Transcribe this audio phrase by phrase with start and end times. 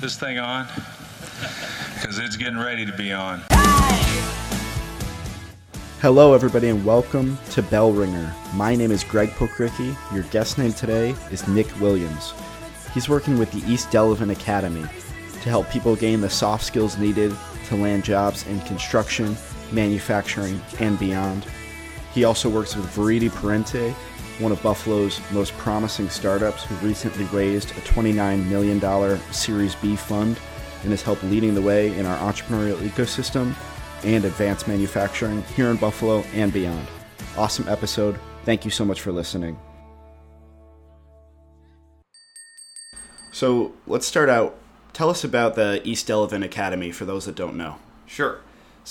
[0.00, 0.66] this thing on?
[1.94, 3.42] Because it's getting ready to be on.
[6.00, 8.34] Hello, everybody, and welcome to Bell Ringer.
[8.54, 9.94] My name is Greg Pokricki.
[10.14, 12.32] Your guest name today is Nick Williams.
[12.94, 14.82] He's working with the East Delavan Academy
[15.42, 17.36] to help people gain the soft skills needed
[17.68, 19.36] to land jobs in construction,
[19.70, 21.44] manufacturing, and beyond.
[22.14, 23.94] He also works with Viridi Parente,
[24.40, 30.38] one of Buffalo's most promising startups who recently raised a $29 million Series B fund
[30.82, 33.54] and has helped leading the way in our entrepreneurial ecosystem
[34.02, 36.86] and advanced manufacturing here in Buffalo and beyond.
[37.36, 38.18] Awesome episode.
[38.44, 39.58] Thank you so much for listening.
[43.32, 44.56] So let's start out.
[44.92, 47.76] Tell us about the East Delavan Academy for those that don't know.
[48.06, 48.40] Sure.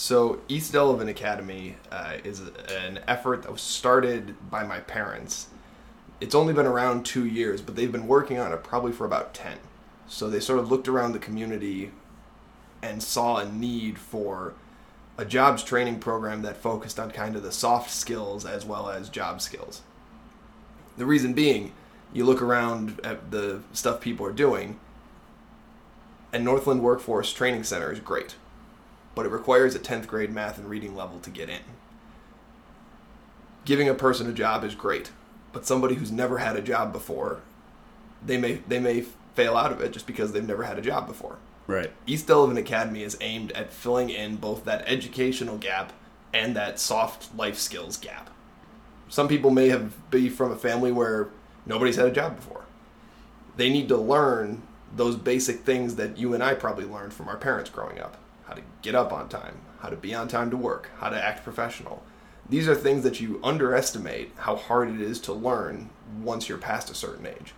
[0.01, 5.47] So, East Delavan Academy uh, is an effort that was started by my parents.
[6.21, 9.33] It's only been around two years, but they've been working on it probably for about
[9.33, 9.57] 10.
[10.07, 11.91] So, they sort of looked around the community
[12.81, 14.53] and saw a need for
[15.17, 19.09] a jobs training program that focused on kind of the soft skills as well as
[19.09, 19.81] job skills.
[20.95, 21.73] The reason being,
[22.13, 24.79] you look around at the stuff people are doing,
[26.31, 28.35] and Northland Workforce Training Center is great
[29.15, 31.61] but it requires a 10th grade math and reading level to get in.
[33.65, 35.11] Giving a person a job is great,
[35.51, 37.41] but somebody who's never had a job before,
[38.25, 39.01] they may they may
[39.35, 41.37] fail out of it just because they've never had a job before.
[41.67, 41.91] Right.
[42.07, 45.93] East Delavan Academy is aimed at filling in both that educational gap
[46.33, 48.29] and that soft life skills gap.
[49.07, 51.29] Some people may have be from a family where
[51.65, 52.63] nobody's had a job before.
[53.55, 54.63] They need to learn
[54.95, 58.17] those basic things that you and I probably learned from our parents growing up
[58.49, 61.23] how to get up on time, how to be on time to work, how to
[61.23, 62.01] act professional.
[62.49, 65.91] These are things that you underestimate how hard it is to learn
[66.23, 67.53] once you're past a certain age.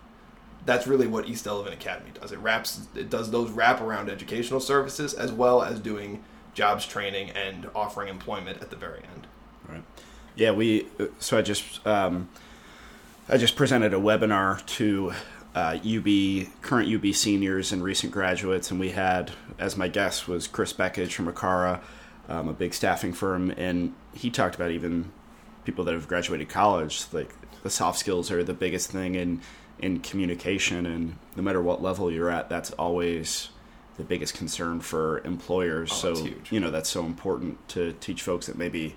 [0.66, 2.30] That's really what East Delavan Academy does.
[2.30, 7.70] It wraps it does those wraparound educational services as well as doing jobs training and
[7.74, 9.26] offering employment at the very end.
[9.66, 9.82] Right.
[10.36, 10.86] Yeah, we
[11.18, 12.28] so I just um,
[13.30, 15.14] I just presented a webinar to
[15.54, 20.46] uh, UB current UB seniors and recent graduates, and we had as my guest was
[20.46, 21.80] Chris Beckage from Acara,
[22.28, 25.12] um, a big staffing firm, and he talked about even
[25.64, 29.40] people that have graduated college, like the soft skills are the biggest thing in
[29.78, 33.50] in communication, and no matter what level you're at, that's always
[33.96, 35.90] the biggest concern for employers.
[36.04, 38.96] Oh, so you know that's so important to teach folks that maybe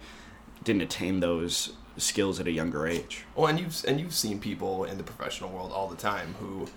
[0.63, 3.25] didn't attain those skills at a younger age.
[3.35, 6.67] Well, and you've and you've seen people in the professional world all the time who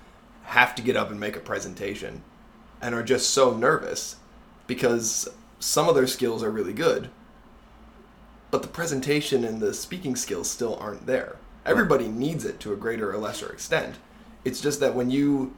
[0.44, 2.22] have to get up and make a presentation
[2.80, 4.16] and are just so nervous
[4.66, 5.28] because
[5.58, 7.10] some of their skills are really good,
[8.50, 11.36] but the presentation and the speaking skills still aren't there.
[11.66, 13.96] Everybody needs it to a greater or lesser extent.
[14.44, 15.54] It's just that when you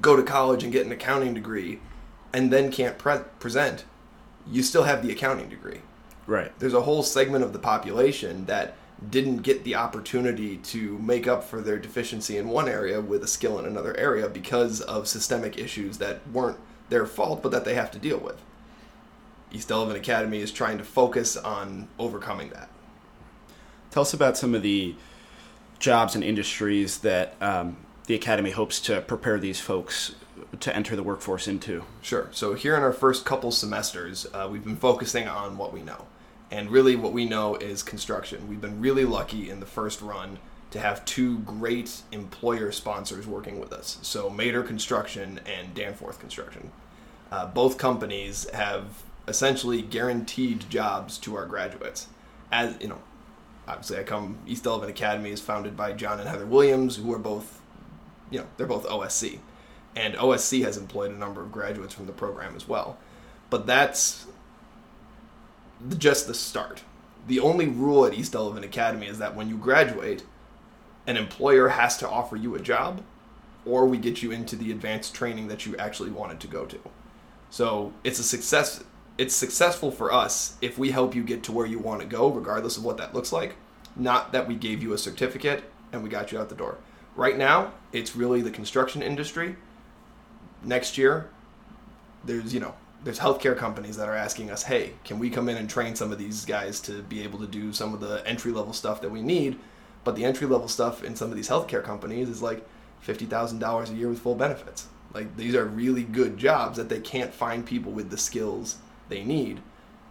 [0.00, 1.80] go to college and get an accounting degree
[2.32, 3.84] and then can't pre- present,
[4.46, 5.80] you still have the accounting degree.
[6.26, 6.56] Right.
[6.58, 8.74] There's a whole segment of the population that
[9.08, 13.26] didn't get the opportunity to make up for their deficiency in one area with a
[13.26, 16.58] skill in another area because of systemic issues that weren't
[16.90, 18.40] their fault but that they have to deal with.
[19.52, 22.68] East Delavan Academy is trying to focus on overcoming that.
[23.90, 24.94] Tell us about some of the
[25.78, 30.14] jobs and industries that um, the Academy hopes to prepare these folks
[30.58, 31.84] to enter the workforce into.
[32.02, 32.28] Sure.
[32.32, 36.06] So, here in our first couple semesters, uh, we've been focusing on what we know.
[36.50, 38.48] And really, what we know is construction.
[38.48, 40.38] We've been really lucky in the first run
[40.72, 43.98] to have two great employer sponsors working with us.
[44.02, 46.72] So, Mader Construction and Danforth Construction.
[47.30, 48.86] Uh, both companies have
[49.28, 52.08] essentially guaranteed jobs to our graduates.
[52.50, 52.98] As you know,
[53.68, 57.18] obviously, I come East Delavan Academy is founded by John and Heather Williams, who are
[57.18, 57.60] both,
[58.30, 59.38] you know, they're both OSC,
[59.96, 62.98] and OSC has employed a number of graduates from the program as well.
[63.48, 64.26] But that's
[65.98, 66.82] just the start.
[67.26, 70.24] The only rule at East Delavan Academy is that when you graduate,
[71.06, 73.02] an employer has to offer you a job,
[73.66, 76.78] or we get you into the advanced training that you actually wanted to go to.
[77.50, 78.84] So it's a success.
[79.18, 82.28] It's successful for us if we help you get to where you want to go,
[82.28, 83.56] regardless of what that looks like.
[83.96, 86.78] Not that we gave you a certificate and we got you out the door.
[87.16, 89.56] Right now, it's really the construction industry.
[90.62, 91.30] Next year,
[92.24, 95.56] there's you know there's healthcare companies that are asking us, hey, can we come in
[95.56, 98.52] and train some of these guys to be able to do some of the entry
[98.52, 99.58] level stuff that we need?
[100.04, 102.66] But the entry level stuff in some of these healthcare companies is like
[103.00, 104.86] fifty thousand dollars a year with full benefits.
[105.12, 108.76] Like these are really good jobs that they can't find people with the skills
[109.08, 109.60] they need.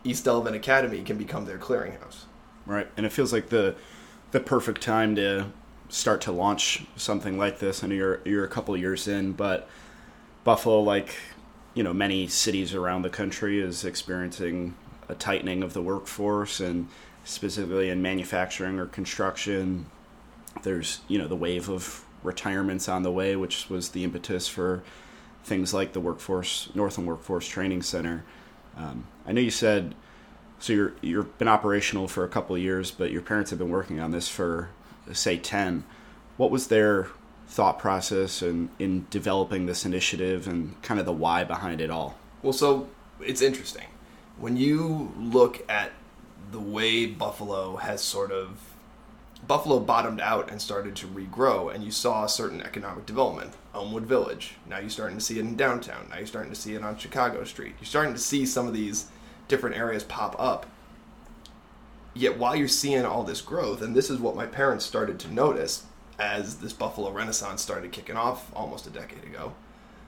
[0.04, 2.24] East Delavan Academy can become their clearinghouse.
[2.66, 3.76] Right, and it feels like the
[4.32, 5.48] the perfect time to
[5.90, 7.84] start to launch something like this.
[7.84, 9.68] I know you're you're a couple years in, but
[10.44, 11.16] Buffalo, like
[11.74, 14.76] you know many cities around the country, is experiencing
[15.08, 16.88] a tightening of the workforce, and
[17.24, 19.86] specifically in manufacturing or construction.
[20.64, 24.84] There's you know the wave of retirements on the way, which was the impetus for
[25.44, 28.24] things like the workforce Northland Workforce Training Center.
[28.78, 29.96] Um, I know you said
[30.60, 34.00] so you're you've been operational for a couple years, but your parents have been working
[34.00, 34.70] on this for
[35.14, 35.84] say ten.
[36.38, 37.08] What was their
[37.50, 42.16] thought process and in developing this initiative and kind of the why behind it all?
[42.44, 42.88] Well, so
[43.20, 43.88] it's interesting.
[44.38, 45.92] When you look at
[46.52, 48.60] the way Buffalo has sort of
[49.48, 53.54] Buffalo bottomed out and started to regrow, and you saw a certain economic development.
[53.74, 54.56] Elmwood Village.
[54.68, 56.08] Now you're starting to see it in downtown.
[56.10, 57.76] Now you're starting to see it on Chicago Street.
[57.80, 59.06] You're starting to see some of these
[59.48, 60.66] different areas pop up.
[62.14, 65.34] Yet while you're seeing all this growth, and this is what my parents started to
[65.34, 65.86] notice
[66.20, 69.54] as this Buffalo Renaissance started kicking off almost a decade ago,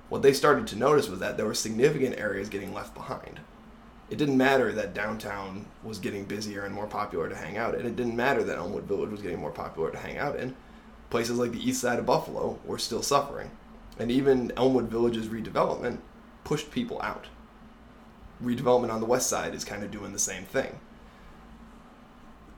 [0.09, 3.39] what they started to notice was that there were significant areas getting left behind.
[4.09, 7.85] It didn't matter that downtown was getting busier and more popular to hang out in.
[7.85, 10.53] It didn't matter that Elmwood Village was getting more popular to hang out in.
[11.09, 13.51] Places like the east side of Buffalo were still suffering.
[13.97, 15.99] And even Elmwood Village's redevelopment
[16.43, 17.27] pushed people out.
[18.43, 20.79] Redevelopment on the west side is kind of doing the same thing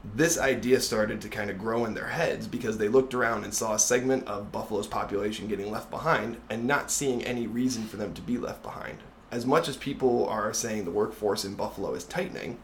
[0.03, 3.53] this idea started to kind of grow in their heads because they looked around and
[3.53, 7.95] saw a segment of Buffalo's population getting left behind and not seeing any reason for
[7.97, 8.97] them to be left behind.
[9.31, 12.57] As much as people are saying the workforce in Buffalo is tightening,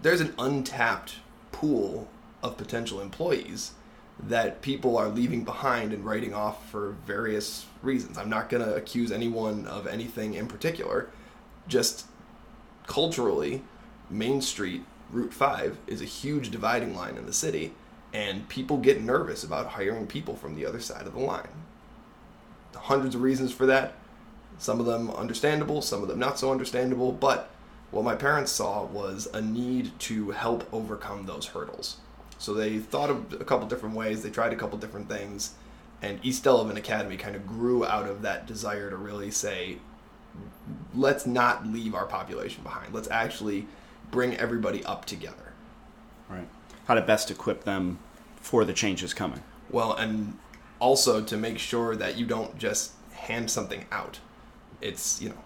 [0.00, 1.16] there's an untapped
[1.52, 2.08] pool
[2.42, 3.72] of potential employees
[4.18, 8.16] that people are leaving behind and writing off for various reasons.
[8.16, 11.10] I'm not going to accuse anyone of anything in particular.
[11.68, 12.06] Just
[12.86, 13.62] culturally,
[14.10, 17.74] Main Street Route 5 is a huge dividing line in the city,
[18.12, 21.48] and people get nervous about hiring people from the other side of the line.
[22.74, 23.94] Hundreds of reasons for that.
[24.58, 27.50] Some of them understandable, some of them not so understandable, but
[27.90, 31.98] what my parents saw was a need to help overcome those hurdles.
[32.38, 35.54] So they thought of a couple different ways, they tried a couple different things,
[36.00, 39.78] and East Delavan Academy kind of grew out of that desire to really say,
[40.94, 42.92] let's not leave our population behind.
[42.94, 43.66] Let's actually
[44.10, 45.52] bring everybody up together.
[46.28, 46.48] Right.
[46.86, 47.98] How to best equip them
[48.36, 49.42] for the changes coming.
[49.70, 50.38] Well, and
[50.78, 54.18] also to make sure that you don't just hand something out.
[54.80, 55.44] It's, you know,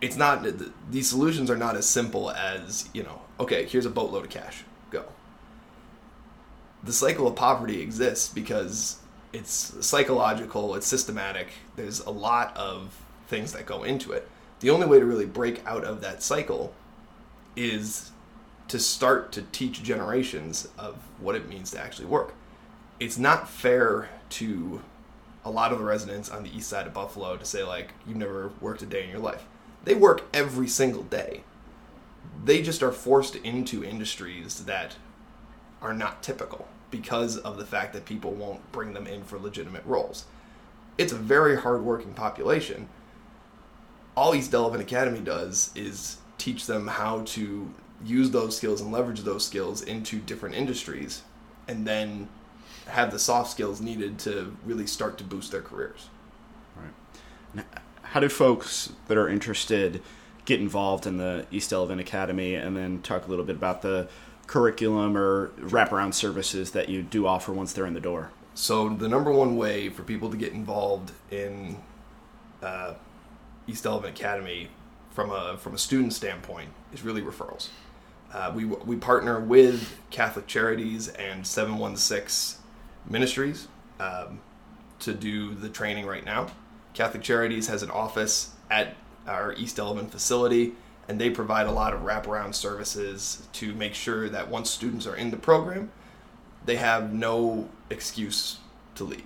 [0.00, 0.46] it's not,
[0.90, 4.62] these solutions are not as simple as, you know, okay, here's a boatload of cash,
[4.90, 5.04] go.
[6.84, 8.98] The cycle of poverty exists because
[9.32, 12.94] it's psychological, it's systematic, there's a lot of
[13.26, 14.28] things that go into it
[14.60, 16.72] the only way to really break out of that cycle
[17.54, 18.10] is
[18.68, 22.34] to start to teach generations of what it means to actually work.
[22.98, 24.82] It's not fair to
[25.44, 28.16] a lot of the residents on the east side of Buffalo to say, like, you've
[28.16, 29.44] never worked a day in your life.
[29.84, 31.44] They work every single day.
[32.44, 34.96] They just are forced into industries that
[35.80, 39.84] are not typical because of the fact that people won't bring them in for legitimate
[39.84, 40.24] roles.
[40.98, 42.88] It's a very hardworking population
[44.16, 47.70] all East Delavan Academy does is teach them how to
[48.04, 51.22] use those skills and leverage those skills into different industries
[51.68, 52.28] and then
[52.86, 56.08] have the soft skills needed to really start to boost their careers.
[56.76, 57.64] Right.
[58.02, 60.02] How do folks that are interested
[60.44, 64.08] get involved in the East Delavan Academy and then talk a little bit about the
[64.46, 68.30] curriculum or wraparound services that you do offer once they're in the door?
[68.54, 71.76] So, the number one way for people to get involved in
[72.62, 72.94] uh,
[73.66, 74.68] East Delavan Academy
[75.10, 77.68] from a from a student standpoint is really referrals.
[78.32, 82.62] Uh, we we partner with Catholic Charities and 716
[83.08, 83.68] Ministries
[84.00, 84.40] um,
[85.00, 86.48] to do the training right now.
[86.92, 88.96] Catholic Charities has an office at
[89.26, 90.72] our East Delavan facility,
[91.08, 95.16] and they provide a lot of wraparound services to make sure that once students are
[95.16, 95.90] in the program,
[96.64, 98.58] they have no excuse
[98.94, 99.24] to leave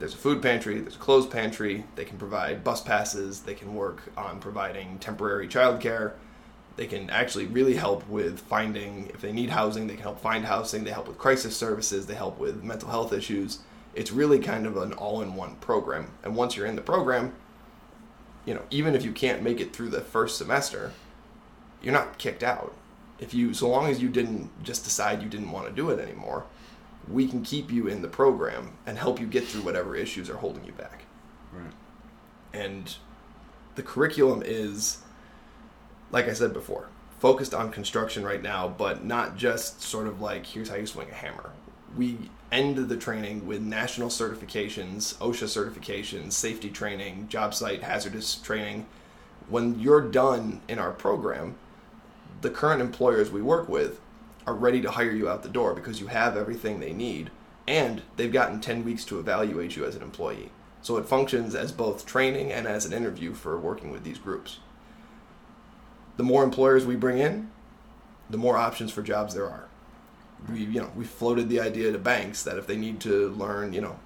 [0.00, 1.84] there's a food pantry, there's a clothes pantry.
[1.94, 3.42] They can provide bus passes.
[3.42, 6.12] They can work on providing temporary childcare.
[6.76, 10.46] They can actually really help with finding, if they need housing, they can help find
[10.46, 10.84] housing.
[10.84, 12.06] They help with crisis services.
[12.06, 13.58] They help with mental health issues.
[13.94, 16.10] It's really kind of an all in one program.
[16.24, 17.34] And once you're in the program,
[18.46, 20.92] you know, even if you can't make it through the first semester,
[21.82, 22.74] you're not kicked out.
[23.18, 25.98] If you, so long as you didn't just decide you didn't want to do it
[25.98, 26.46] anymore,
[27.08, 30.36] we can keep you in the program and help you get through whatever issues are
[30.36, 31.04] holding you back.
[31.52, 31.72] Right.
[32.52, 32.94] And
[33.74, 34.98] the curriculum is,
[36.10, 36.88] like I said before,
[37.18, 41.10] focused on construction right now, but not just sort of like here's how you swing
[41.10, 41.50] a hammer.
[41.96, 48.86] We end the training with national certifications, OSHA certifications, safety training, job site hazardous training.
[49.48, 51.56] When you're done in our program,
[52.40, 54.00] the current employers we work with
[54.46, 57.30] are ready to hire you out the door because you have everything they need
[57.66, 60.50] and they've gotten 10 weeks to evaluate you as an employee.
[60.82, 64.58] So it functions as both training and as an interview for working with these groups.
[66.16, 67.50] The more employers we bring in,
[68.28, 69.68] the more options for jobs there are.
[70.50, 73.72] We, you know, we floated the idea to banks that if they need to learn,
[73.72, 73.98] you know,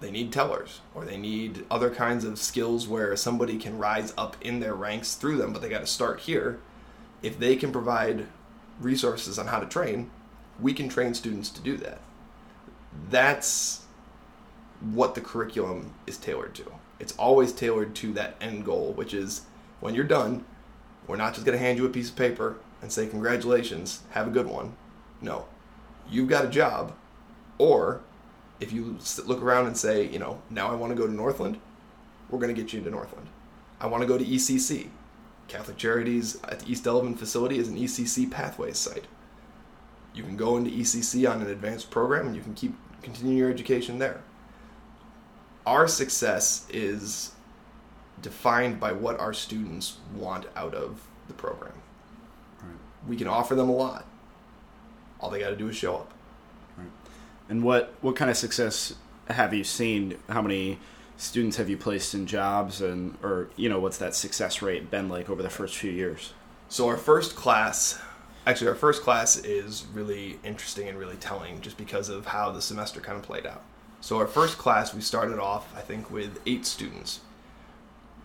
[0.00, 4.36] they need tellers or they need other kinds of skills where somebody can rise up
[4.40, 6.60] in their ranks through them, but they got to start here.
[7.22, 8.26] If they can provide
[8.80, 10.10] resources on how to train,
[10.60, 12.00] we can train students to do that.
[13.10, 13.84] That's
[14.80, 16.72] what the curriculum is tailored to.
[16.98, 19.42] It's always tailored to that end goal, which is
[19.80, 20.44] when you're done,
[21.06, 24.26] we're not just going to hand you a piece of paper and say, Congratulations, have
[24.26, 24.76] a good one.
[25.20, 25.46] No,
[26.08, 26.94] you've got a job.
[27.58, 28.00] Or
[28.58, 31.58] if you look around and say, You know, now I want to go to Northland,
[32.28, 33.28] we're going to get you into Northland.
[33.80, 34.88] I want to go to ECC.
[35.50, 39.04] Catholic Charities at the East Delavan facility is an ECC Pathways site.
[40.14, 43.50] You can go into ECC on an advanced program and you can keep continue your
[43.50, 44.22] education there.
[45.66, 47.32] Our success is
[48.22, 51.72] defined by what our students want out of the program.
[52.62, 52.76] Right.
[53.08, 54.06] We can offer them a lot.
[55.20, 56.12] All they got to do is show up.
[57.48, 58.94] And what what kind of success
[59.28, 60.16] have you seen?
[60.28, 60.78] How many
[61.20, 65.08] students have you placed in jobs, and or you know what's that success rate been
[65.08, 66.32] like over the first few years?
[66.68, 68.00] So our first class,
[68.46, 72.62] actually our first class is really interesting and really telling, just because of how the
[72.62, 73.62] semester kind of played out.
[74.00, 77.20] So our first class, we started off, I think, with eight students.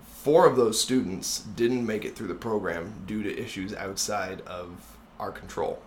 [0.05, 4.97] Four of those students didn't make it through the program due to issues outside of
[5.19, 5.81] our control.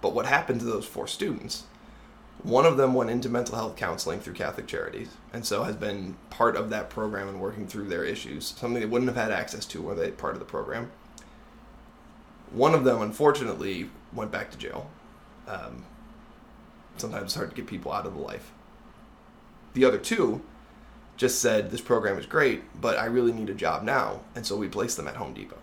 [0.00, 1.64] But what happened to those four students
[2.42, 6.16] one of them went into mental health counseling through Catholic Charities, and so has been
[6.30, 9.64] part of that program and working through their issues, something they wouldn't have had access
[9.66, 10.90] to were they part of the program.
[12.50, 14.90] One of them, unfortunately, went back to jail.
[15.48, 15.84] Um,
[16.96, 18.52] sometimes it's hard to get people out of the life.
[19.74, 20.42] The other two
[21.16, 24.56] just said, This program is great, but I really need a job now, and so
[24.56, 25.58] we placed them at Home Depot.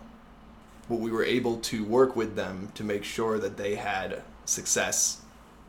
[0.88, 5.22] But we were able to work with them to make sure that they had success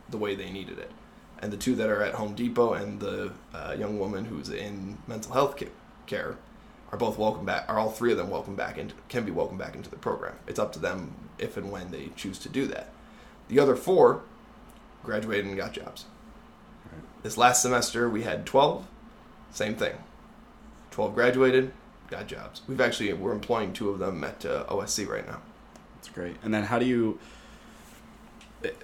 [0.08, 0.90] the way they needed it.
[1.38, 4.98] And the two that are at Home Depot and the uh, young woman who's in
[5.06, 5.62] mental health
[6.06, 6.36] care
[6.92, 7.66] are both welcome back.
[7.68, 10.36] Are all three of them welcome back and can be welcome back into the program?
[10.46, 12.90] It's up to them if and when they choose to do that.
[13.48, 14.22] The other four
[15.02, 16.06] graduated and got jobs.
[16.90, 17.02] Right.
[17.22, 18.86] This last semester we had twelve.
[19.50, 19.96] Same thing.
[20.90, 21.72] Twelve graduated,
[22.08, 22.62] got jobs.
[22.66, 25.40] We've actually we're employing two of them at uh, OSC right now.
[25.96, 26.36] That's great.
[26.42, 27.18] And then how do you?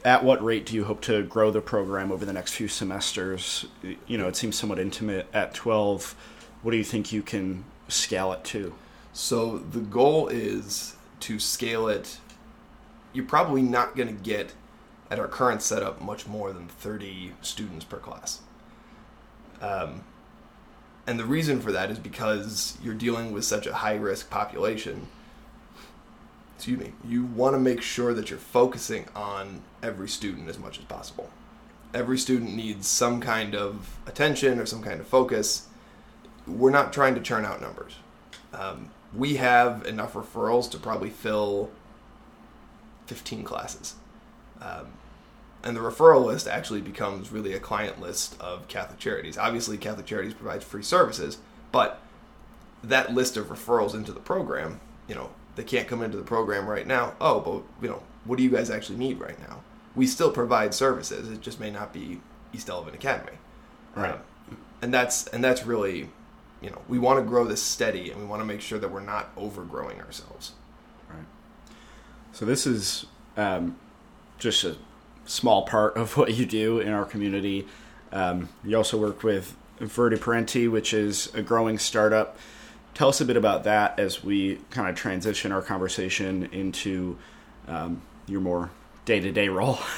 [0.04, 3.66] At what rate do you hope to grow the program over the next few semesters?
[4.06, 6.14] You know, it seems somewhat intimate at 12.
[6.62, 8.74] What do you think you can scale it to?
[9.12, 12.18] So the goal is to scale it.
[13.12, 14.54] You're probably not going to get
[15.10, 18.40] at our current setup much more than 30 students per class.
[19.60, 20.04] Um,
[21.06, 25.08] and the reason for that is because you're dealing with such a high risk population
[26.56, 30.78] excuse me, you want to make sure that you're focusing on every student as much
[30.78, 31.30] as possible.
[31.94, 35.66] Every student needs some kind of attention or some kind of focus.
[36.46, 37.96] We're not trying to churn out numbers.
[38.52, 41.70] Um, we have enough referrals to probably fill
[43.06, 43.94] 15 classes.
[44.60, 44.86] Um,
[45.64, 49.38] and the referral list actually becomes really a client list of Catholic Charities.
[49.38, 51.38] Obviously, Catholic Charities provides free services,
[51.70, 52.00] but
[52.82, 56.66] that list of referrals into the program, you know, they can't come into the program
[56.66, 57.14] right now.
[57.20, 59.60] Oh, but you know, what do you guys actually need right now?
[59.94, 61.30] We still provide services.
[61.30, 62.20] It just may not be
[62.52, 63.36] East Delavan Academy.
[63.94, 64.12] Right.
[64.12, 64.20] Um,
[64.80, 66.08] and that's and that's really,
[66.60, 68.90] you know, we want to grow this steady, and we want to make sure that
[68.90, 70.52] we're not overgrowing ourselves.
[71.08, 71.24] Right.
[72.32, 73.06] So this is
[73.36, 73.76] um,
[74.38, 74.76] just a
[75.26, 77.66] small part of what you do in our community.
[78.10, 82.36] Um, you also work with Viridi Parente, which is a growing startup
[82.94, 87.18] tell us a bit about that as we kind of transition our conversation into
[87.68, 88.70] um, your more
[89.04, 89.78] day-to-day role.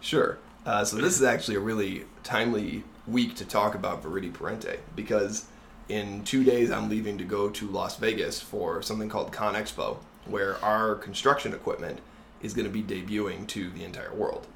[0.00, 0.38] Sure.
[0.64, 5.46] Uh, so this is actually a really timely week to talk about Viridi Parente because
[5.88, 10.62] in two days i'm leaving to go to las vegas for something called ConExpo where
[10.62, 12.00] our construction equipment
[12.42, 14.46] is going to be debuting to the entire world.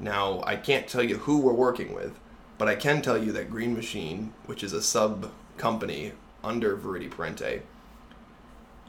[0.00, 2.18] Now i can't tell you who we're working with
[2.58, 6.12] but i can tell you that green machine which is a sub company
[6.44, 7.62] under Viridi Parente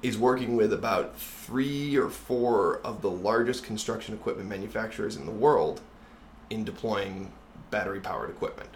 [0.04, 5.32] is working with about three or four of the largest construction equipment manufacturers in the
[5.32, 5.82] world
[6.50, 7.32] in deploying
[7.72, 8.70] battery powered equipment.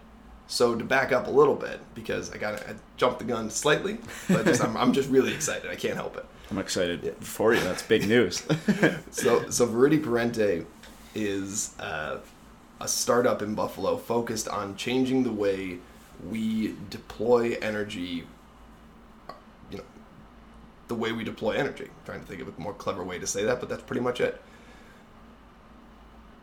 [0.48, 4.00] So to back up a little bit, because I got I jumped the gun slightly,
[4.27, 5.69] but just, I'm, I'm just really excited.
[5.69, 6.25] I can't help it.
[6.50, 7.59] I'm excited for you.
[7.59, 8.43] That's big news.
[9.12, 10.65] So so Viridi Parente
[11.13, 12.17] is uh,
[12.81, 15.77] a startup in Buffalo focused on changing the way
[16.27, 18.25] we deploy energy.
[20.89, 21.86] The way we deploy energy.
[21.86, 24.01] I'm trying to think of a more clever way to say that, but that's pretty
[24.01, 24.41] much it.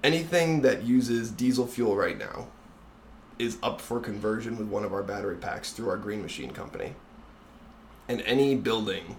[0.02, 2.46] Anything that uses diesel fuel right now
[3.38, 6.94] is up for conversion with one of our battery packs through our Green Machine company.
[8.08, 9.16] And any building,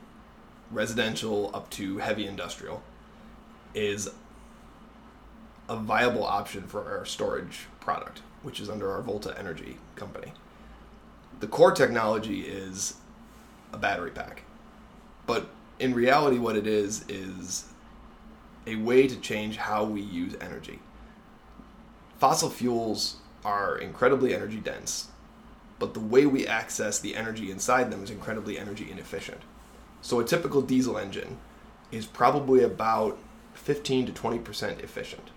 [0.72, 2.82] residential up to heavy industrial,
[3.76, 4.10] is
[5.68, 10.32] a viable option for our storage product, which is under our Volta Energy company.
[11.42, 12.96] The core technology is
[13.74, 14.44] a battery pack.
[15.28, 17.66] But in reality, what it is is
[18.66, 20.80] a way to change how we use energy.
[22.18, 25.10] Fossil fuels are incredibly energy dense,
[25.78, 29.42] but the way we access the energy inside them is incredibly energy inefficient.
[30.02, 31.38] So a typical diesel engine
[31.92, 33.20] is probably about
[33.54, 35.30] 15 to 20% efficient.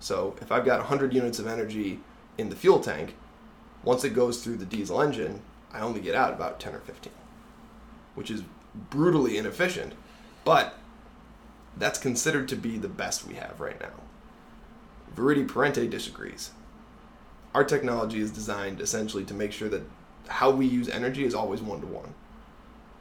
[0.00, 2.00] So if I've got 100 units of energy
[2.36, 3.14] in the fuel tank,
[3.84, 7.12] once it goes through the diesel engine, I only get out about 10 or 15,
[8.14, 8.42] which is
[8.90, 9.94] brutally inefficient,
[10.44, 10.78] but
[11.76, 13.90] that's considered to be the best we have right now.
[15.14, 16.50] Viridi Parente disagrees.
[17.54, 19.82] Our technology is designed essentially to make sure that
[20.28, 22.14] how we use energy is always one to one.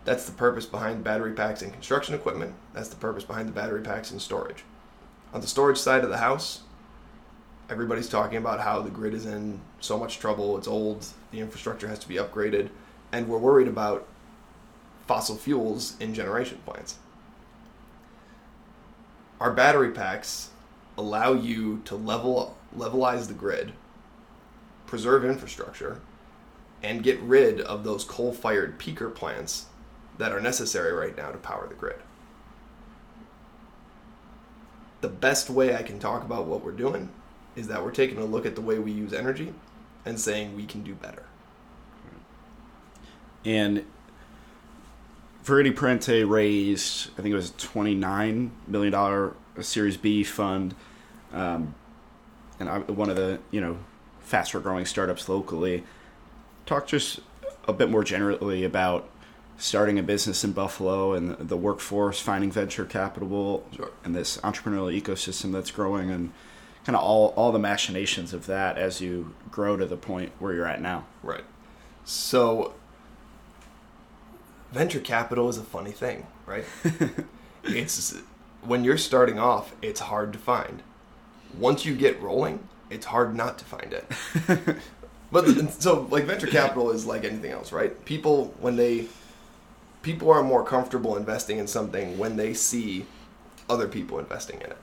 [0.06, 2.54] That's the purpose behind battery packs and construction equipment.
[2.74, 4.64] That's the purpose behind the battery packs and storage.
[5.34, 6.62] On the storage side of the house,
[7.70, 11.88] everybody's talking about how the grid is in so much trouble, it's old, the infrastructure
[11.88, 12.70] has to be upgraded,
[13.12, 14.08] and we're worried about
[15.08, 16.98] fossil fuels in generation plants.
[19.40, 20.50] Our battery packs
[20.98, 23.74] allow you to level levelize the grid,
[24.86, 26.02] preserve infrastructure,
[26.84, 29.68] and get rid of those coal-fired peaker plants
[30.18, 31.98] that are necessary right now to power the grid.
[35.02, 37.10] The best way I can talk about what we're doing
[37.56, 39.54] is that we're taking a look at the way we use energy
[40.06, 41.24] and saying we can do better.
[43.44, 43.86] And
[45.46, 49.32] Viridi Parente raised, I think it was a $29 million
[49.62, 50.76] Series B fund.
[51.32, 51.76] Um,
[52.60, 53.78] and I, one of the, you know,
[54.22, 55.84] faster growing startups locally.
[56.66, 57.20] Talk just
[57.68, 59.08] a bit more generally about
[59.58, 63.92] starting a business in Buffalo and the workforce, finding venture capital, Sure.
[64.04, 66.32] and this entrepreneurial ecosystem that's growing, and
[66.86, 70.54] kind of all, all the machinations of that as you grow to the point where
[70.54, 71.06] you're at now.
[71.24, 71.44] Right.
[72.04, 72.74] So,
[74.76, 76.66] venture capital is a funny thing, right?
[77.64, 78.14] it's
[78.62, 80.84] when you're starting off, it's hard to find.
[81.58, 84.06] Once you get rolling, it's hard not to find it.
[85.32, 85.46] but
[85.82, 88.04] so, like venture capital is like anything else, right?
[88.04, 89.08] People when they
[90.02, 93.06] people are more comfortable investing in something when they see
[93.70, 94.78] other people investing in it.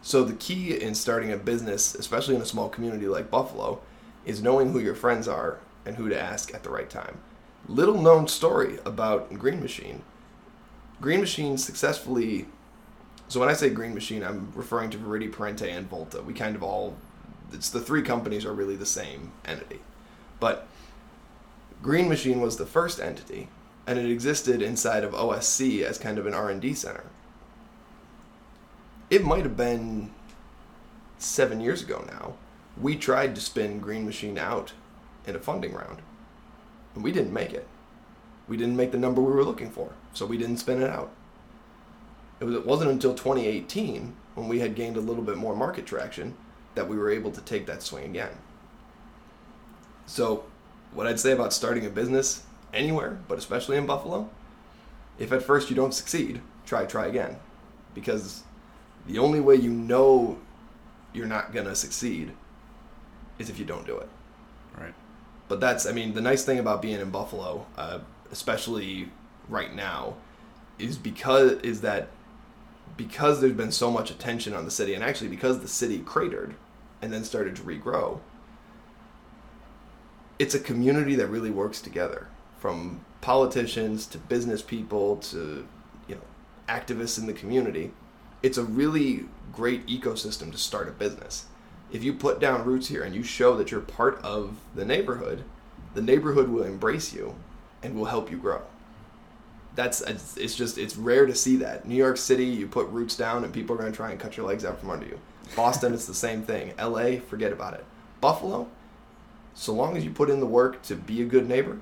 [0.00, 3.80] So the key in starting a business, especially in a small community like Buffalo,
[4.24, 7.18] is knowing who your friends are and who to ask at the right time.
[7.68, 10.02] Little known story about Green Machine.
[11.00, 12.46] Green Machine successfully.
[13.28, 16.20] So when I say Green Machine, I'm referring to Viridi Parente and Volta.
[16.22, 16.96] We kind of all,
[17.52, 19.80] it's the three companies are really the same entity,
[20.40, 20.66] but
[21.82, 23.48] Green Machine was the first entity,
[23.86, 27.04] and it existed inside of OSC as kind of an R&D center.
[29.10, 30.10] It might have been
[31.18, 32.34] seven years ago now.
[32.80, 34.72] We tried to spin Green Machine out
[35.26, 35.98] in a funding round,
[36.94, 37.66] and we didn't make it.
[38.48, 41.10] We didn't make the number we were looking for, so we didn't spin it out.
[42.40, 45.86] It, was, it wasn't until 2018, when we had gained a little bit more market
[45.86, 46.34] traction,
[46.74, 48.32] that we were able to take that swing again.
[50.06, 50.44] So,
[50.92, 54.28] what I'd say about starting a business anywhere, but especially in Buffalo,
[55.18, 57.36] if at first you don't succeed, try, try again.
[57.94, 58.42] Because
[59.06, 60.38] the only way you know
[61.12, 62.32] you're not going to succeed
[63.38, 64.08] is if you don't do it.
[64.76, 64.94] Right.
[65.54, 68.00] But that's, I mean, the nice thing about being in Buffalo, uh,
[68.32, 69.10] especially
[69.48, 70.16] right now,
[70.80, 72.08] is because is that
[72.96, 76.56] because there's been so much attention on the city, and actually because the city cratered
[77.00, 78.18] and then started to regrow,
[80.40, 82.26] it's a community that really works together,
[82.58, 85.68] from politicians to business people to
[86.08, 86.22] you know
[86.68, 87.92] activists in the community.
[88.42, 91.46] It's a really great ecosystem to start a business.
[91.94, 95.44] If you put down roots here and you show that you're part of the neighborhood,
[95.94, 97.36] the neighborhood will embrace you
[97.84, 98.62] and will help you grow.
[99.76, 101.86] That's it's, just it's rare to see that.
[101.86, 104.36] New York City, you put roots down and people are going to try and cut
[104.36, 105.20] your legs out from under you.
[105.54, 106.74] Boston, it's the same thing.
[106.78, 107.84] L.A., forget about it.
[108.20, 108.66] Buffalo,
[109.54, 111.78] so long as you put in the work to be a good neighbor,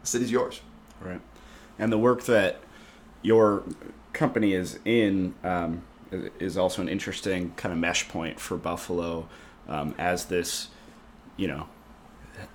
[0.00, 0.62] the city's yours.
[0.98, 1.20] Right.
[1.78, 2.60] And the work that
[3.20, 3.64] your
[4.14, 9.28] company is in um, is- also an interesting kind of mesh point for Buffalo
[9.68, 10.68] um, as this,
[11.36, 11.68] you know,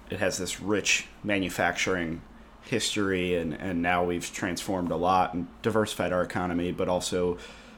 [0.10, 2.22] it has this rich manufacturing
[2.64, 7.38] history, and, and now we've transformed a lot and diversified our economy, but also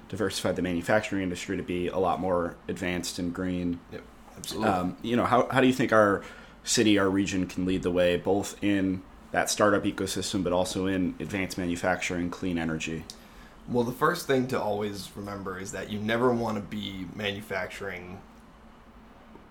[0.09, 3.79] diversified the manufacturing industry to be a lot more advanced and green.
[3.91, 4.01] Yep,
[4.37, 4.69] absolutely.
[4.69, 6.21] Um, you know, how, how do you think our
[6.63, 11.15] city, our region can lead the way, both in that startup ecosystem, but also in
[11.19, 13.05] advanced manufacturing, clean energy?
[13.69, 18.19] Well, the first thing to always remember is that you never want to be manufacturing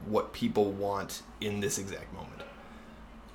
[0.04, 2.42] what people want in this exact moment.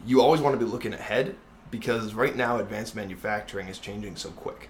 [0.05, 1.35] You always want to be looking ahead
[1.71, 4.69] because right now advanced manufacturing is changing so quick.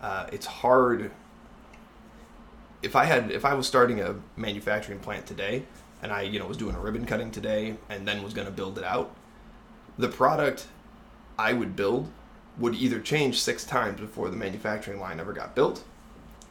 [0.00, 1.12] Uh, it's hard.
[2.82, 5.62] If I had, if I was starting a manufacturing plant today,
[6.02, 8.52] and I, you know, was doing a ribbon cutting today, and then was going to
[8.52, 9.14] build it out,
[9.96, 10.66] the product
[11.38, 12.10] I would build
[12.58, 15.82] would either change six times before the manufacturing line ever got built,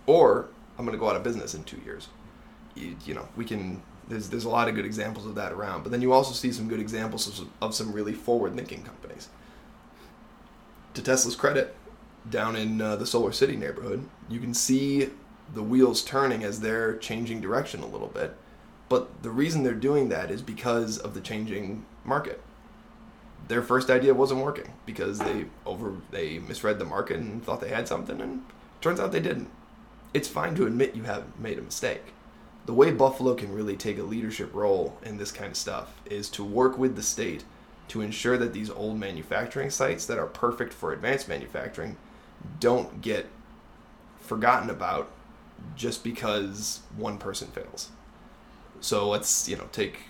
[0.05, 2.09] or I'm going to go out of business in two years.
[2.75, 3.81] You, you know, we can.
[4.07, 6.51] There's there's a lot of good examples of that around, but then you also see
[6.51, 9.29] some good examples of, of some really forward-thinking companies.
[10.95, 11.75] To Tesla's credit,
[12.29, 15.09] down in uh, the Solar City neighborhood, you can see
[15.53, 18.35] the wheels turning as they're changing direction a little bit.
[18.89, 22.41] But the reason they're doing that is because of the changing market
[23.47, 27.69] their first idea wasn't working because they over they misread the market and thought they
[27.69, 28.43] had something and
[28.81, 29.49] turns out they didn't.
[30.13, 32.13] It's fine to admit you have made a mistake.
[32.65, 36.29] The way buffalo can really take a leadership role in this kind of stuff is
[36.31, 37.43] to work with the state
[37.89, 41.97] to ensure that these old manufacturing sites that are perfect for advanced manufacturing
[42.59, 43.27] don't get
[44.21, 45.11] forgotten about
[45.75, 47.89] just because one person fails.
[48.79, 50.03] So let's you know take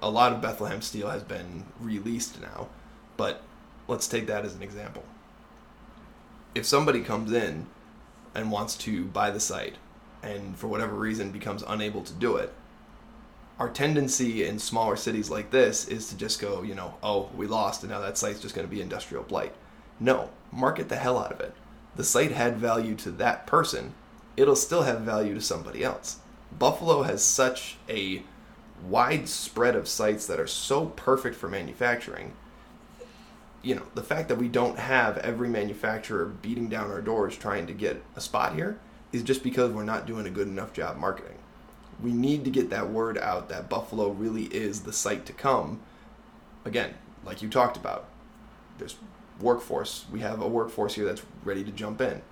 [0.00, 2.68] a lot of Bethlehem steel has been released now,
[3.16, 3.42] but
[3.86, 5.04] let's take that as an example.
[6.54, 7.66] If somebody comes in
[8.34, 9.76] and wants to buy the site
[10.22, 12.52] and for whatever reason becomes unable to do it,
[13.58, 17.46] our tendency in smaller cities like this is to just go, you know, oh, we
[17.46, 19.52] lost and now that site's just going to be industrial blight.
[19.98, 21.54] No, market the hell out of it.
[21.96, 23.94] The site had value to that person,
[24.36, 26.18] it'll still have value to somebody else.
[26.56, 28.22] Buffalo has such a
[28.86, 32.32] wide spread of sites that are so perfect for manufacturing.
[33.62, 37.66] You know, the fact that we don't have every manufacturer beating down our doors trying
[37.66, 38.78] to get a spot here
[39.12, 41.36] is just because we're not doing a good enough job marketing.
[42.00, 45.80] We need to get that word out that Buffalo really is the site to come.
[46.64, 48.08] Again, like you talked about,
[48.78, 48.96] there's
[49.40, 50.04] workforce.
[50.12, 52.22] We have a workforce here that's ready to jump in.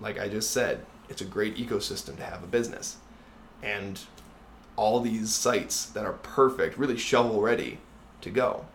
[0.00, 2.96] Like I just said, it's a great ecosystem to have a business.
[3.62, 4.00] And
[4.76, 7.78] all these sites that are perfect, really shovel ready
[8.20, 8.66] to go.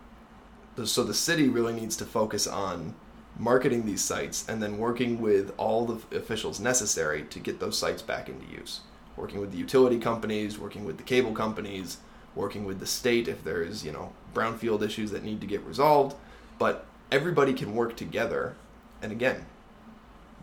[0.84, 2.94] So the city really needs to focus on
[3.38, 8.02] marketing these sites and then working with all the officials necessary to get those sites
[8.02, 8.80] back into use.
[9.16, 11.98] Working with the utility companies, working with the cable companies,
[12.34, 16.16] working with the state if there's, you know, brownfield issues that need to get resolved,
[16.58, 18.54] but everybody can work together.
[19.02, 19.44] And again,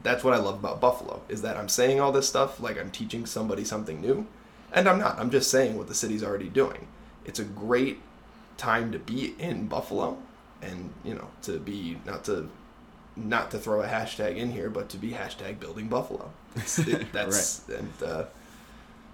[0.03, 2.91] that's what I love about Buffalo is that I'm saying all this stuff like I'm
[2.91, 4.27] teaching somebody something new
[4.73, 5.19] and I'm not.
[5.19, 6.87] I'm just saying what the city's already doing.
[7.25, 7.99] It's a great
[8.57, 10.17] time to be in Buffalo,
[10.61, 12.49] and you know, to be not to
[13.15, 16.31] not to throw a hashtag in here, but to be hashtag building Buffalo.
[16.55, 18.25] It, that's and uh,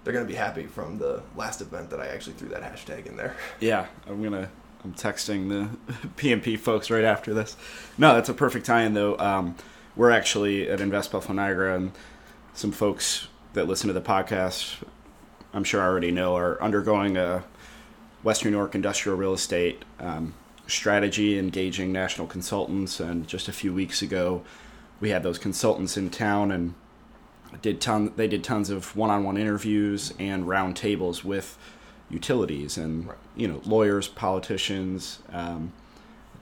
[0.04, 3.16] they're gonna be happy from the last event that I actually threw that hashtag in
[3.16, 3.34] there.
[3.60, 4.50] Yeah, I'm gonna.
[4.84, 5.68] I'm texting the
[6.16, 7.56] PMP folks right after this.
[7.98, 9.18] No, that's a perfect tie-in though.
[9.18, 9.56] Um,
[9.96, 11.92] we're actually at Invest Buffalo Niagara, and
[12.54, 14.84] some folks that listen to the podcast,
[15.56, 17.42] I'm sure I already know, are undergoing a
[18.22, 20.34] Western New York industrial real estate um,
[20.66, 23.00] strategy, engaging national consultants.
[23.00, 24.42] And just a few weeks ago,
[25.00, 26.74] we had those consultants in town and
[27.62, 28.12] did ton.
[28.16, 31.56] They did tons of one-on-one interviews and roundtables with
[32.10, 33.16] utilities and Right.
[33.34, 35.72] you know lawyers, politicians, um,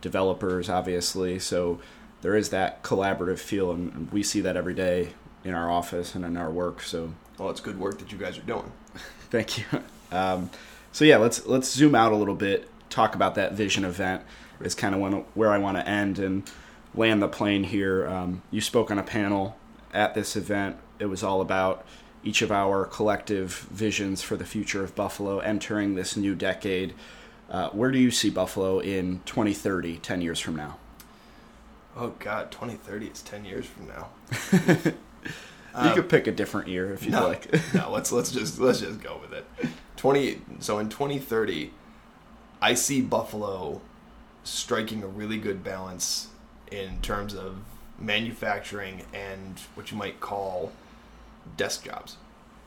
[0.01, 1.39] developers, obviously.
[1.39, 1.79] So
[2.23, 5.11] there is that collaborative feel, and and we see that every day
[5.45, 6.83] in our office and in our work.
[6.83, 8.73] So Well, it's good work that you guys are doing.
[9.31, 9.65] Thank you.
[10.11, 10.51] Um,
[10.93, 12.69] so yeah, let's let's zoom out a little bit.
[12.91, 14.23] Talk about that vision event
[14.61, 16.49] is kind of where I want to end and
[16.95, 18.07] land the plane here.
[18.07, 19.57] Um, you spoke on a panel
[19.93, 20.77] at this event.
[20.99, 21.85] It was all about
[22.23, 26.95] each of our collective visions for the future of Buffalo entering this new decade.
[27.51, 30.79] Uh, where do you see Buffalo in 2030, 10 years from now?
[31.97, 34.09] Oh God, 2030 is 10 years from now.
[35.83, 37.53] you could pick a different year if you'd no, like.
[37.75, 39.45] no, let's let's just let's just go with it.
[39.97, 40.41] twenty.
[40.61, 41.73] So in twenty thirty,
[42.61, 43.81] I see Buffalo
[44.45, 46.29] striking a really good balance
[46.71, 47.57] in terms of
[47.99, 50.73] manufacturing and what you might call
[51.57, 52.17] desk jobs.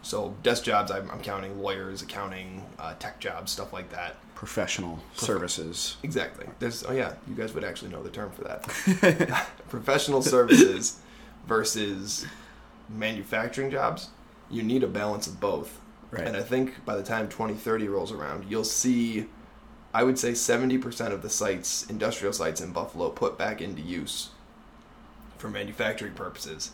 [0.02, 4.15] So desk jobs, I'm, I'm counting lawyers, accounting, uh, tech jobs, stuff like that.
[4.36, 5.98] Professional services.
[6.04, 6.46] Exactly.
[6.60, 9.48] There's oh yeah, you guys would actually know the term for that.
[9.70, 11.00] Professional services
[11.48, 12.26] versus
[12.89, 14.10] manufacturing jobs.
[14.50, 15.80] You need a balance of both.
[16.10, 16.26] Right.
[16.26, 19.28] And I think by the time 2030 rolls around, you'll see
[19.93, 24.30] I would say 70% of the sites, industrial sites in Buffalo put back into use
[25.38, 26.71] for manufacturing purposes.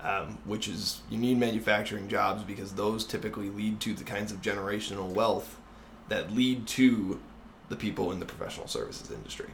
[0.00, 4.42] Um, which is you need manufacturing jobs because those typically lead to the kinds of
[4.42, 5.60] generational wealth
[6.08, 7.20] that lead to
[7.68, 9.50] the people in the professional services industry.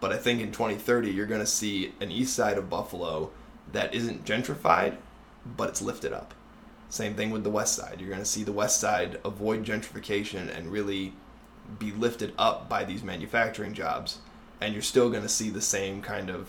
[0.00, 3.30] But I think in 2030, you're going to see an east side of Buffalo
[3.72, 4.98] that isn't gentrified,
[5.56, 6.34] but it's lifted up.
[6.88, 7.96] Same thing with the west side.
[8.00, 11.12] You're going to see the west side avoid gentrification and really
[11.78, 14.18] be lifted up by these manufacturing jobs.
[14.60, 16.48] And you're still going to see the same kind of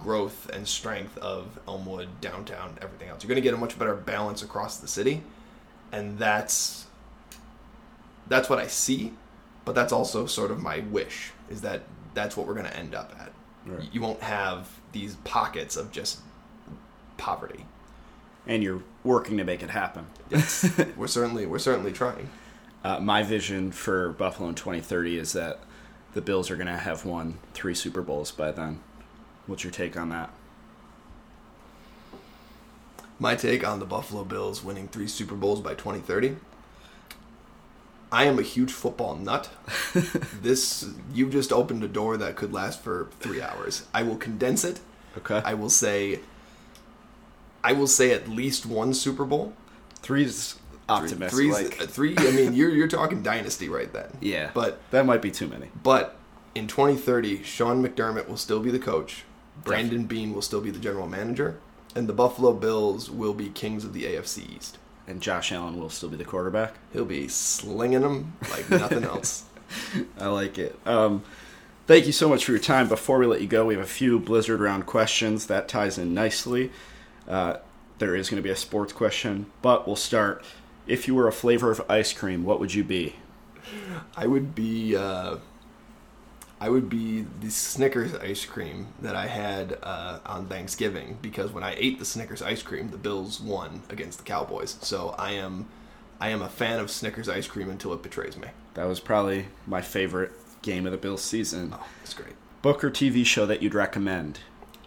[0.00, 3.22] growth and strength of Elmwood, downtown, everything else.
[3.22, 5.22] You're going to get a much better balance across the city.
[5.92, 6.86] And that's
[8.28, 9.12] that's what I see,
[9.64, 11.82] but that's also sort of my wish is that
[12.14, 13.32] that's what we're going to end up at.
[13.64, 13.88] Right.
[13.92, 16.18] You won't have these pockets of just
[17.18, 17.64] poverty.
[18.46, 20.06] And you're working to make it happen.
[20.30, 22.30] Yes, we're certainly we're certainly trying.
[22.84, 25.60] Uh, my vision for Buffalo in 2030 is that
[26.14, 28.80] the Bills are going to have won three Super Bowls by then.
[29.46, 30.30] What's your take on that?
[33.18, 36.36] My take on the Buffalo Bills winning three Super Bowls by 2030.
[38.12, 39.48] I am a huge football nut.
[40.42, 43.86] this you've just opened a door that could last for three hours.
[43.92, 44.80] I will condense it.
[45.18, 45.42] Okay.
[45.44, 46.20] I will say.
[47.66, 49.52] I will say at least one Super Bowl.
[49.96, 51.30] Three's Three- optimistic.
[51.32, 52.14] Three's, like, uh, three.
[52.16, 54.16] I mean, you're you're talking dynasty right then.
[54.20, 55.68] yeah, But that might be too many.
[55.82, 56.16] but
[56.54, 59.24] in 2030, Sean McDermott will still be the coach.
[59.64, 61.58] Brandon Beane will still be the general manager,
[61.94, 64.78] and the Buffalo Bills will be kings of the AFC East.
[65.08, 66.74] And Josh Allen will still be the quarterback.
[66.92, 69.44] He'll be slinging them like nothing else.
[70.18, 70.78] I like it.
[70.86, 71.22] Um,
[71.86, 72.88] thank you so much for your time.
[72.88, 76.12] Before we let you go, we have a few Blizzard round questions that ties in
[76.14, 76.70] nicely.
[77.28, 77.58] Uh,
[77.98, 80.44] there is going to be a sports question, but we'll start.
[80.86, 83.16] If you were a flavor of ice cream, what would you be?
[84.16, 85.38] I would be uh,
[86.60, 91.62] I would be the Snickers ice cream that I had uh, on Thanksgiving because when
[91.64, 94.78] I ate the Snickers ice cream, the Bills won against the Cowboys.
[94.80, 95.68] So I am
[96.18, 98.48] I am a fan of Snickers ice cream until it betrays me.
[98.74, 101.74] That was probably my favorite game of the Bills season.
[101.74, 102.34] Oh, it's great.
[102.62, 104.40] Book or TV show that you'd recommend?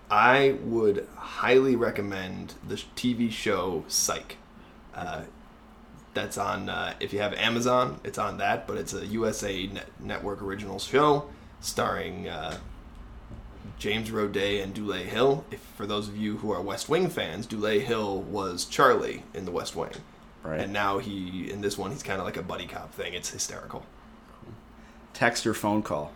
[0.09, 4.37] I would highly recommend the TV show Psych.
[4.95, 5.23] Uh,
[6.13, 9.87] that's on, uh, if you have Amazon, it's on that, but it's a USA Net-
[9.99, 11.29] Network original show
[11.61, 12.57] starring uh,
[13.77, 15.45] James Roday and Dule Hill.
[15.51, 19.45] If For those of you who are West Wing fans, Dule Hill was Charlie in
[19.45, 19.91] the West Wing.
[20.43, 20.59] Right.
[20.61, 23.13] And now he, in this one, he's kind of like a buddy cop thing.
[23.13, 23.85] It's hysterical.
[25.13, 26.13] Text or phone call?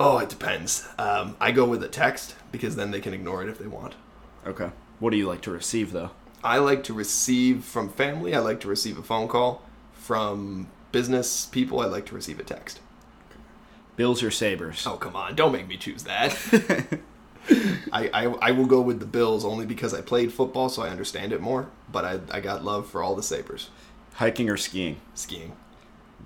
[0.00, 0.88] Oh, it depends.
[0.98, 3.94] Um, I go with a text because then they can ignore it if they want.
[4.46, 4.70] Okay.
[4.98, 6.10] What do you like to receive though?
[6.44, 8.34] I like to receive from family.
[8.34, 11.80] I like to receive a phone call from business people.
[11.80, 12.80] I like to receive a text.
[13.96, 14.86] Bills or Sabres?
[14.86, 15.34] Oh come on!
[15.34, 16.36] Don't make me choose that.
[17.92, 20.88] I, I I will go with the Bills only because I played football, so I
[20.88, 21.68] understand it more.
[21.90, 23.68] But I I got love for all the Sabres.
[24.14, 25.00] Hiking or skiing?
[25.14, 25.52] Skiing.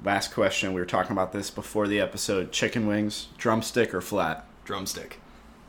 [0.05, 0.73] Last question.
[0.73, 2.53] We were talking about this before the episode.
[2.53, 4.47] Chicken wings, drumstick or flat?
[4.65, 5.21] Drumstick.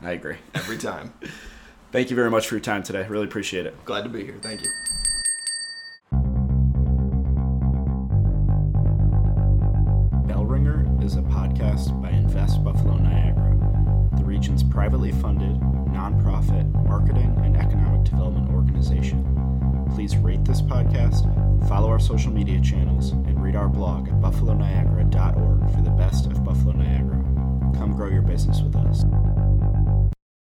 [0.02, 0.38] I agree.
[0.56, 1.14] Every time.
[1.92, 3.06] Thank you very much for your time today.
[3.08, 3.84] Really appreciate it.
[3.86, 4.36] Glad to be here.
[4.42, 4.70] Thank you.
[10.28, 13.58] Bellringer is a podcast by Invest Buffalo Niagara,
[14.18, 15.56] the region's privately funded,
[15.88, 19.24] nonprofit marketing and economic development organization.
[20.08, 25.70] Please rate this podcast, follow our social media channels, and read our blog at buffaloniagara.org
[25.76, 27.22] for the best of Buffalo Niagara.
[27.78, 29.04] Come grow your business with us.